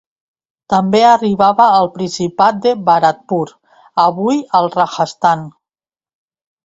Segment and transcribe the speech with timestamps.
[0.73, 3.45] També arribava al principat de Bharatpur
[4.07, 5.45] avui al Rajasthan.